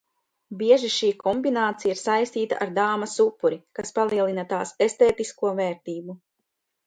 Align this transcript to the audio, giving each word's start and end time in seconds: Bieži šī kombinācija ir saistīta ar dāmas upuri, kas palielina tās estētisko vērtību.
Bieži 0.59 0.87
šī 0.93 1.09
kombinācija 1.23 1.91
ir 1.95 1.99
saistīta 1.99 2.57
ar 2.65 2.71
dāmas 2.79 3.13
upuri, 3.25 3.59
kas 3.79 3.95
palielina 3.99 4.45
tās 4.55 4.71
estētisko 4.87 5.55
vērtību. 5.63 6.17